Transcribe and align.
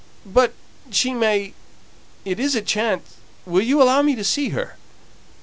"But 0.25 0.55
she 0.89 1.13
may 1.13 1.53
it 2.25 2.39
is 2.39 2.55
a 2.55 2.61
chance. 2.63 3.17
Will 3.45 3.61
you 3.61 3.83
allow 3.83 4.01
me 4.01 4.15
to 4.15 4.23
see 4.23 4.49
her?" 4.49 4.75